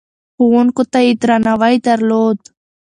[0.35, 2.39] ښوونکو ته يې درناوی درلود.